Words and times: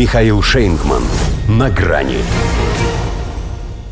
Михаил 0.00 0.40
Шейнгман. 0.40 1.02
На 1.46 1.68
грани. 1.68 2.16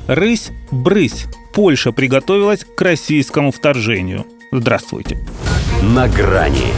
Рысь-брысь. 0.07 1.27
Польша 1.53 1.92
приготовилась 1.92 2.65
к 2.65 2.81
российскому 2.81 3.53
вторжению. 3.53 4.24
Здравствуйте. 4.50 5.18
На 5.82 6.08
грани. 6.08 6.72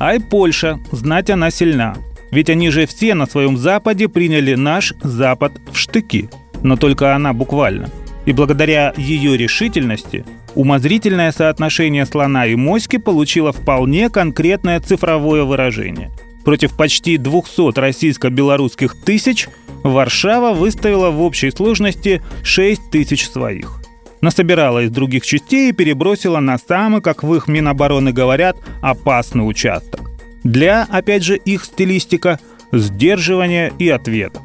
Ай, 0.00 0.18
Польша, 0.18 0.80
знать 0.90 1.30
она 1.30 1.52
сильна. 1.52 1.94
Ведь 2.32 2.50
они 2.50 2.70
же 2.70 2.88
все 2.88 3.14
на 3.14 3.26
своем 3.26 3.56
Западе 3.56 4.08
приняли 4.08 4.56
наш 4.56 4.92
Запад 5.04 5.52
в 5.70 5.78
штыки. 5.78 6.28
Но 6.64 6.74
только 6.76 7.14
она 7.14 7.32
буквально. 7.32 7.88
И 8.26 8.32
благодаря 8.32 8.92
ее 8.96 9.36
решительности 9.36 10.24
умозрительное 10.56 11.30
соотношение 11.30 12.04
слона 12.04 12.46
и 12.46 12.56
моськи 12.56 12.98
получило 12.98 13.52
вполне 13.52 14.10
конкретное 14.10 14.80
цифровое 14.80 15.44
выражение. 15.44 16.10
Против 16.44 16.76
почти 16.76 17.16
200 17.16 17.78
российско-белорусских 17.78 18.96
тысяч 19.04 19.48
Варшава 19.82 20.52
выставила 20.52 21.10
в 21.10 21.22
общей 21.22 21.50
сложности 21.50 22.22
6 22.42 22.90
тысяч 22.90 23.28
своих. 23.28 23.80
Насобирала 24.20 24.84
из 24.84 24.90
других 24.90 25.24
частей 25.24 25.70
и 25.70 25.72
перебросила 25.72 26.40
на 26.40 26.58
самый, 26.58 27.00
как 27.00 27.22
в 27.22 27.34
их 27.34 27.48
Минобороны 27.48 28.12
говорят, 28.12 28.56
опасный 28.82 29.48
участок. 29.48 30.10
Для, 30.44 30.86
опять 30.90 31.22
же, 31.22 31.36
их 31.36 31.64
стилистика– 31.64 32.38
сдерживания 32.72 33.72
и 33.78 33.88
ответа. 33.88 34.40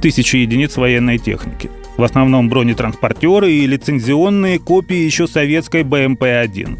Тысячи 0.00 0.36
единиц 0.36 0.76
военной 0.76 1.18
техники. 1.18 1.70
В 1.96 2.04
основном 2.04 2.48
бронетранспортеры 2.48 3.52
и 3.52 3.66
лицензионные 3.66 4.58
копии 4.58 4.96
еще 4.96 5.26
советской 5.26 5.82
БМП-1. 5.82 6.78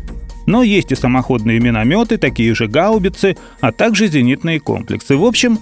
Но 0.49 0.63
есть 0.63 0.93
и 0.93 0.95
самоходные 0.95 1.61
минометы, 1.61 2.17
такие 2.17 2.55
же 2.55 2.69
гаубицы, 2.69 3.37
а 3.61 3.71
также 3.71 4.07
зенитные 4.07 4.61
комплексы. 4.61 5.15
В 5.15 5.27
общем, 5.27 5.59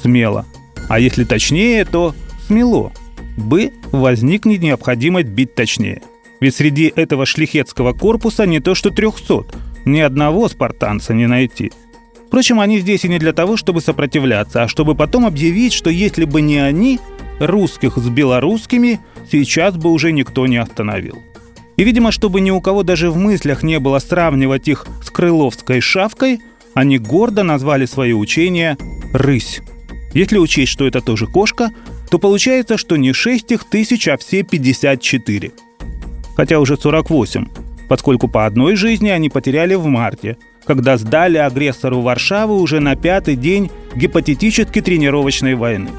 смело. 0.00 0.46
А 0.88 1.00
если 1.00 1.24
точнее, 1.24 1.84
то 1.84 2.14
смело. 2.46 2.92
Бы 3.36 3.72
возникнет 3.90 4.62
необходимость 4.62 5.26
бить 5.26 5.56
точнее. 5.56 6.02
Ведь 6.40 6.54
среди 6.54 6.92
этого 6.94 7.26
шлихетского 7.26 7.94
корпуса 7.94 8.46
не 8.46 8.60
то 8.60 8.76
что 8.76 8.90
300, 8.90 9.44
ни 9.86 9.98
одного 9.98 10.48
спартанца 10.48 11.14
не 11.14 11.26
найти. 11.26 11.72
Впрочем, 12.28 12.60
они 12.60 12.78
здесь 12.78 13.04
и 13.04 13.08
не 13.08 13.18
для 13.18 13.32
того, 13.32 13.56
чтобы 13.56 13.80
сопротивляться, 13.80 14.62
а 14.62 14.68
чтобы 14.68 14.94
потом 14.94 15.26
объявить, 15.26 15.72
что 15.72 15.90
если 15.90 16.24
бы 16.24 16.42
не 16.42 16.58
они, 16.58 17.00
русских 17.40 17.96
с 17.96 18.08
белорусскими 18.08 19.00
сейчас 19.28 19.74
бы 19.74 19.90
уже 19.90 20.12
никто 20.12 20.46
не 20.46 20.58
остановил. 20.58 21.18
И, 21.78 21.84
видимо, 21.84 22.10
чтобы 22.10 22.40
ни 22.40 22.50
у 22.50 22.60
кого 22.60 22.82
даже 22.82 23.08
в 23.08 23.16
мыслях 23.16 23.62
не 23.62 23.78
было 23.78 24.00
сравнивать 24.00 24.66
их 24.66 24.86
с 25.02 25.10
крыловской 25.10 25.80
шавкой, 25.80 26.40
они 26.74 26.98
гордо 26.98 27.44
назвали 27.44 27.86
свое 27.86 28.16
учение 28.16 28.76
«рысь». 29.14 29.62
Если 30.12 30.38
учесть, 30.38 30.72
что 30.72 30.86
это 30.86 31.00
тоже 31.00 31.26
кошка, 31.26 31.70
то 32.10 32.18
получается, 32.18 32.78
что 32.78 32.96
не 32.96 33.12
6 33.12 33.52
их 33.52 33.64
тысяч, 33.64 34.08
а 34.08 34.16
все 34.16 34.42
54. 34.42 35.52
Хотя 36.36 36.58
уже 36.58 36.76
48, 36.76 37.46
поскольку 37.88 38.26
по 38.26 38.44
одной 38.44 38.74
жизни 38.74 39.10
они 39.10 39.28
потеряли 39.28 39.74
в 39.74 39.86
марте, 39.86 40.36
когда 40.64 40.96
сдали 40.96 41.38
агрессору 41.38 42.00
Варшавы 42.00 42.56
уже 42.56 42.80
на 42.80 42.96
пятый 42.96 43.36
день 43.36 43.70
гипотетически 43.94 44.80
тренировочной 44.80 45.54
войны. 45.54 45.90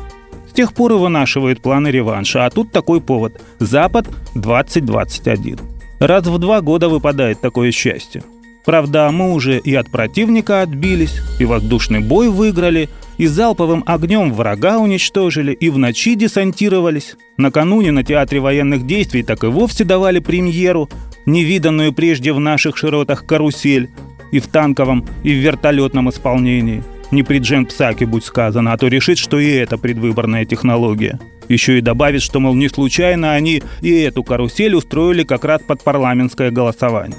С 0.50 0.54
тех 0.54 0.74
пор 0.74 0.92
и 0.94 0.96
вынашивают 0.96 1.62
планы 1.62 1.88
реванша, 1.88 2.46
а 2.46 2.50
тут 2.50 2.72
такой 2.72 3.00
повод– 3.00 3.40
Запад 3.60 4.08
2021. 4.36 5.69
Раз 6.00 6.26
в 6.26 6.38
два 6.38 6.62
года 6.62 6.90
выпадает 6.90 7.42
такое 7.42 7.72
счастье. 7.72 8.24
Правда, 8.66 9.10
мы 9.12 9.34
уже 9.34 9.58
и 9.58 9.74
от 9.74 9.90
противника 9.90 10.62
отбились, 10.62 11.22
и 11.40 11.46
воздушный 11.46 12.00
бой 12.00 12.30
выиграли, 12.30 12.90
и 13.18 13.26
залповым 13.26 13.84
огнем 13.86 14.34
врага 14.34 14.78
уничтожили, 14.78 15.52
и 15.54 15.70
в 15.70 15.78
ночи 15.78 16.16
десантировались. 16.16 17.16
Накануне 17.38 17.92
на 17.92 18.04
театре 18.04 18.40
военных 18.40 18.86
действий 18.86 19.24
так 19.24 19.44
и 19.44 19.48
вовсе 19.48 19.84
давали 19.84 20.20
премьеру, 20.20 20.90
невиданную 21.26 21.94
прежде 21.94 22.32
в 22.32 22.40
наших 22.40 22.78
широтах 22.78 23.26
карусель, 23.26 23.90
и 24.32 24.40
в 24.40 24.48
танковом, 24.48 25.06
и 25.24 25.32
в 25.32 25.38
вертолетном 25.38 26.10
исполнении– 26.10 26.84
не 27.12 27.24
при 27.24 27.40
Джен 27.40 27.66
Псаке 27.66 28.06
будь 28.06 28.24
сказано, 28.24 28.74
а 28.74 28.78
то 28.78 28.88
решит, 28.88 29.18
что 29.18 29.40
и 29.40 29.50
это 29.50 29.78
предвыборная 29.78 30.46
технология. 30.46 31.20
Еще 31.50 31.80
и 31.80 31.82
добавит, 31.82 32.22
что, 32.22 32.40
мол, 32.40 32.54
не 32.56 32.70
случайно 32.70 33.34
они 33.34 33.64
и 33.82 33.92
эту 33.92 34.24
карусель 34.24 34.76
устроили 34.76 35.24
как 35.24 35.44
раз 35.44 35.62
под 35.62 35.84
парламентское 35.84 36.52
голосование. 36.52 37.18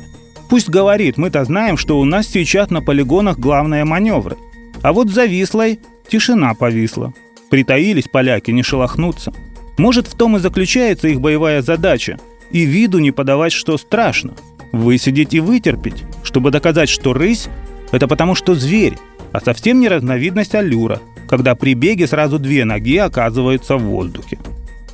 Пусть 0.48 0.68
говорит, 0.68 1.18
мы-то 1.18 1.44
знаем, 1.44 1.76
что 1.76 1.98
у 2.00 2.04
нас 2.04 2.26
сейчас 2.26 2.70
на 2.70 2.80
полигонах 2.80 3.38
главные 3.38 3.84
маневры. 3.84 4.36
А 4.82 4.92
вот 4.92 5.10
за 5.10 5.26
Вислой 5.26 5.80
тишина 6.08 6.54
повисла. 6.54 7.12
Притаились 7.50 8.08
поляки, 8.10 8.52
не 8.52 8.62
шелохнуться. 8.62 9.32
Может, 9.76 10.06
в 10.06 10.16
том 10.16 10.36
и 10.36 10.40
заключается 10.40 11.08
их 11.08 11.20
боевая 11.20 11.60
задача. 11.62 12.18
И 12.50 12.64
виду 12.64 12.98
не 13.00 13.10
подавать, 13.10 13.52
что 13.52 13.76
страшно. 13.78 14.34
Высидеть 14.72 15.34
и 15.34 15.40
вытерпеть, 15.40 16.04
чтобы 16.22 16.50
доказать, 16.50 16.88
что 16.88 17.12
рысь– 17.12 17.48
это 17.92 18.06
потому, 18.06 18.36
что 18.36 18.54
зверь, 18.54 18.96
а 19.32 19.40
совсем 19.40 19.80
не 19.80 19.88
разновидность 19.88 20.54
аллюра, 20.54 21.00
когда 21.30 21.54
при 21.54 21.74
беге 21.74 22.08
сразу 22.08 22.40
две 22.40 22.64
ноги 22.64 22.96
оказываются 22.96 23.76
в 23.76 23.82
воздухе. 23.82 24.36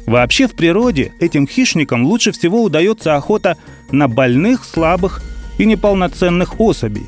Вообще 0.05 0.47
в 0.47 0.55
природе 0.55 1.13
этим 1.19 1.49
хищникам 1.49 2.05
лучше 2.05 2.31
всего 2.31 2.63
удается 2.63 3.17
охота 3.17 3.57
на 3.91 4.07
больных, 4.07 4.67
слабых 4.67 5.23
и 5.57 5.65
неполноценных 5.65 6.61
особей. 6.61 7.07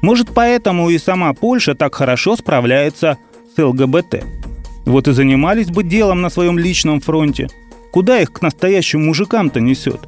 Может 0.00 0.30
поэтому 0.34 0.88
и 0.88 0.96
сама 0.96 1.34
Польша 1.34 1.74
так 1.74 1.94
хорошо 1.94 2.36
справляется 2.36 3.18
с 3.54 3.62
ЛГБТ. 3.62 4.24
Вот 4.86 5.08
и 5.08 5.12
занимались 5.12 5.68
бы 5.68 5.82
делом 5.82 6.22
на 6.22 6.30
своем 6.30 6.58
личном 6.58 7.02
фронте. 7.02 7.48
Куда 7.92 8.18
их 8.18 8.32
к 8.32 8.40
настоящим 8.40 9.04
мужикам-то 9.04 9.60
несет? 9.60 10.00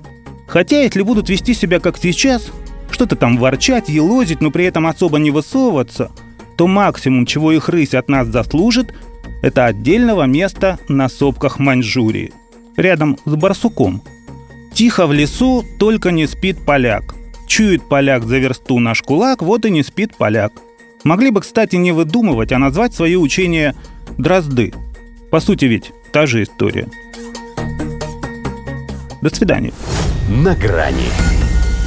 Хотя 0.46 0.80
если 0.80 1.02
будут 1.02 1.28
вести 1.28 1.52
себя 1.52 1.78
как 1.78 1.98
сейчас, 1.98 2.50
что-то 2.90 3.16
там 3.16 3.36
ворчать, 3.36 3.90
елозить, 3.90 4.40
но 4.40 4.50
при 4.50 4.64
этом 4.64 4.86
особо 4.86 5.18
не 5.18 5.30
высовываться– 5.30 6.10
то 6.62 6.68
максимум, 6.68 7.26
чего 7.26 7.50
их 7.50 7.68
рысь 7.68 7.92
от 7.92 8.08
нас 8.08 8.28
заслужит, 8.28 8.94
это 9.42 9.66
отдельного 9.66 10.26
места 10.28 10.78
на 10.86 11.08
сопках 11.08 11.58
Маньчжурии, 11.58 12.32
рядом 12.76 13.18
с 13.24 13.34
барсуком. 13.34 14.00
Тихо 14.72 15.08
в 15.08 15.12
лесу, 15.12 15.64
только 15.80 16.12
не 16.12 16.28
спит 16.28 16.64
поляк. 16.64 17.16
Чует 17.48 17.82
поляк 17.88 18.22
за 18.22 18.38
версту 18.38 18.78
наш 18.78 19.02
кулак, 19.02 19.42
вот 19.42 19.66
и 19.66 19.70
не 19.72 19.82
спит 19.82 20.14
поляк. 20.14 20.52
Могли 21.02 21.30
бы, 21.30 21.40
кстати, 21.40 21.74
не 21.74 21.90
выдумывать, 21.90 22.52
а 22.52 22.58
назвать 22.58 22.94
свое 22.94 23.18
учение 23.18 23.74
«дрозды». 24.16 24.72
По 25.32 25.40
сути 25.40 25.64
ведь 25.64 25.90
та 26.12 26.26
же 26.26 26.44
история. 26.44 26.86
До 29.20 29.34
свидания. 29.34 29.72
На 30.28 30.54
грани 30.54 31.08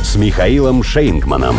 с 0.04 0.18
Михаилом 0.18 0.84
Шейнгманом. 0.84 1.56